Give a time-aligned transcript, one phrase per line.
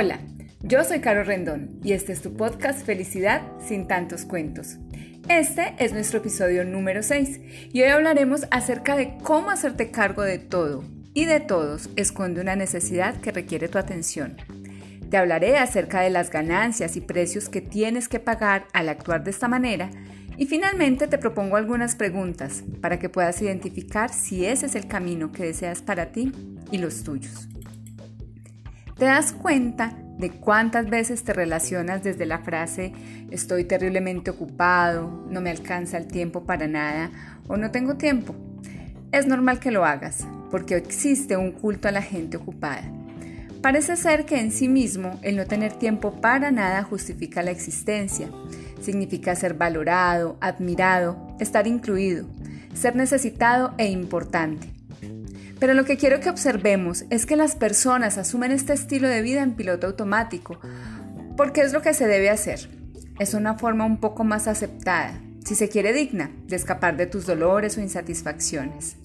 [0.00, 0.20] Hola,
[0.62, 4.76] yo soy Caro Rendón y este es tu podcast Felicidad sin tantos cuentos.
[5.28, 7.40] Este es nuestro episodio número 6
[7.72, 10.84] y hoy hablaremos acerca de cómo hacerte cargo de todo
[11.14, 14.36] y de todos esconde una necesidad que requiere tu atención.
[15.10, 19.32] Te hablaré acerca de las ganancias y precios que tienes que pagar al actuar de
[19.32, 19.90] esta manera
[20.36, 25.32] y finalmente te propongo algunas preguntas para que puedas identificar si ese es el camino
[25.32, 26.30] que deseas para ti
[26.70, 27.48] y los tuyos.
[28.98, 32.92] ¿Te das cuenta de cuántas veces te relacionas desde la frase
[33.30, 37.12] estoy terriblemente ocupado, no me alcanza el tiempo para nada
[37.46, 38.34] o no tengo tiempo?
[39.12, 42.82] Es normal que lo hagas, porque existe un culto a la gente ocupada.
[43.62, 48.28] Parece ser que en sí mismo el no tener tiempo para nada justifica la existencia.
[48.80, 52.26] Significa ser valorado, admirado, estar incluido,
[52.74, 54.77] ser necesitado e importante.
[55.58, 59.42] Pero lo que quiero que observemos es que las personas asumen este estilo de vida
[59.42, 60.60] en piloto automático,
[61.36, 62.68] porque es lo que se debe hacer.
[63.18, 67.26] Es una forma un poco más aceptada, si se quiere digna, de escapar de tus
[67.26, 68.96] dolores o insatisfacciones.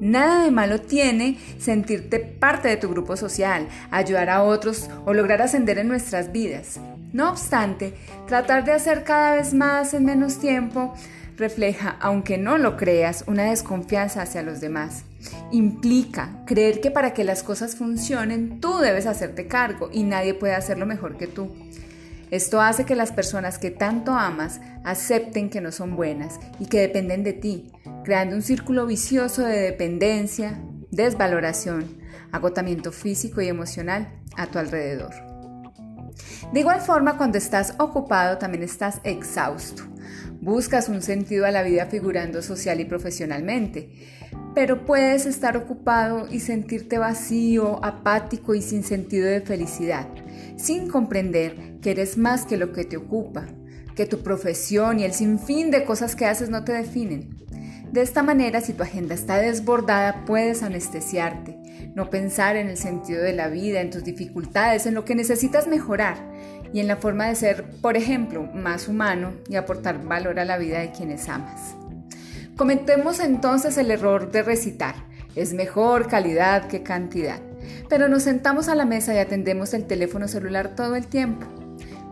[0.00, 5.40] Nada de malo tiene sentirte parte de tu grupo social, ayudar a otros o lograr
[5.40, 6.78] ascender en nuestras vidas.
[7.12, 7.94] No obstante,
[8.26, 10.92] tratar de hacer cada vez más en menos tiempo
[11.36, 15.04] refleja, aunque no lo creas, una desconfianza hacia los demás.
[15.50, 20.54] Implica creer que para que las cosas funcionen tú debes hacerte cargo y nadie puede
[20.54, 21.52] hacerlo mejor que tú.
[22.30, 26.80] Esto hace que las personas que tanto amas acepten que no son buenas y que
[26.80, 27.72] dependen de ti,
[28.04, 30.60] creando un círculo vicioso de dependencia,
[30.90, 31.98] desvaloración,
[32.32, 35.14] agotamiento físico y emocional a tu alrededor.
[36.52, 39.84] De igual forma, cuando estás ocupado también estás exhausto.
[40.40, 43.90] Buscas un sentido a la vida figurando social y profesionalmente,
[44.56, 50.08] pero puedes estar ocupado y sentirte vacío, apático y sin sentido de felicidad,
[50.56, 53.44] sin comprender que eres más que lo que te ocupa,
[53.94, 57.36] que tu profesión y el sinfín de cosas que haces no te definen.
[57.92, 63.22] De esta manera, si tu agenda está desbordada, puedes anestesiarte, no pensar en el sentido
[63.22, 66.16] de la vida, en tus dificultades, en lo que necesitas mejorar
[66.72, 70.56] y en la forma de ser, por ejemplo, más humano y aportar valor a la
[70.56, 71.76] vida de quienes amas.
[72.56, 74.94] Cometemos entonces el error de recitar,
[75.34, 77.38] es mejor calidad que cantidad,
[77.90, 81.46] pero nos sentamos a la mesa y atendemos el teléfono celular todo el tiempo.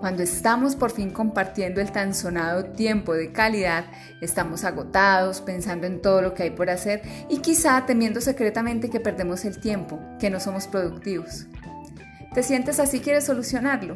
[0.01, 3.87] Cuando estamos por fin compartiendo el tan sonado tiempo de calidad,
[4.21, 7.01] estamos agotados, pensando en todo lo que hay por hacer
[7.31, 11.47] y quizá temiendo secretamente que perdemos el tiempo, que no somos productivos.
[12.35, 13.01] ¿Te sientes así?
[13.01, 13.95] ¿Quieres solucionarlo?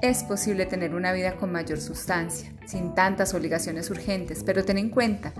[0.00, 4.90] Es posible tener una vida con mayor sustancia, sin tantas obligaciones urgentes, pero ten en
[4.90, 5.32] cuenta,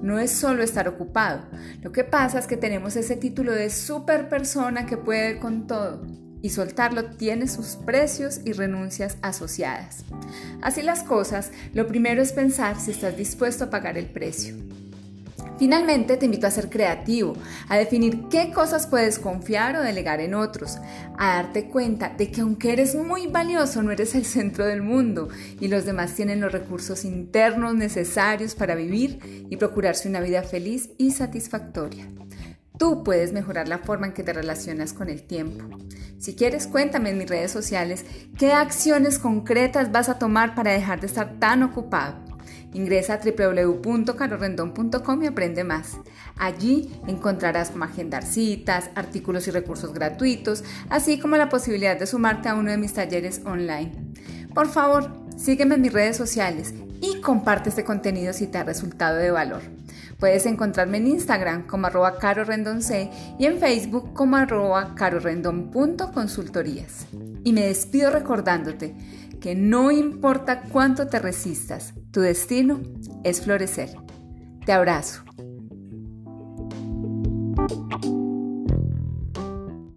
[0.00, 1.42] no es solo estar ocupado.
[1.82, 6.00] Lo que pasa es que tenemos ese título de super persona que puede con todo
[6.40, 10.04] y soltarlo tiene sus precios y renuncias asociadas.
[10.62, 14.54] Así las cosas, lo primero es pensar si estás dispuesto a pagar el precio.
[15.58, 17.34] Finalmente, te invito a ser creativo,
[17.68, 20.78] a definir qué cosas puedes confiar o delegar en otros,
[21.18, 25.28] a darte cuenta de que aunque eres muy valioso, no eres el centro del mundo
[25.58, 30.90] y los demás tienen los recursos internos necesarios para vivir y procurarse una vida feliz
[30.98, 32.06] y satisfactoria.
[32.78, 35.64] Tú puedes mejorar la forma en que te relacionas con el tiempo.
[36.18, 38.04] Si quieres, cuéntame en mis redes sociales
[38.36, 42.25] qué acciones concretas vas a tomar para dejar de estar tan ocupado.
[42.76, 45.96] Ingresa a www.carorrendon.com y aprende más.
[46.36, 52.50] Allí encontrarás cómo agendar citas, artículos y recursos gratuitos, así como la posibilidad de sumarte
[52.50, 53.92] a uno de mis talleres online.
[54.54, 59.16] Por favor, sígueme en mis redes sociales y comparte este contenido si te ha resultado
[59.16, 59.62] de valor.
[60.18, 62.82] Puedes encontrarme en Instagram como arroba carorendonc
[63.38, 67.06] y en Facebook como arroba carorendon.consultorías.
[67.42, 68.94] Y me despido recordándote
[69.40, 72.80] que no importa cuánto te resistas, tu destino
[73.24, 73.90] es florecer.
[74.64, 75.22] Te abrazo.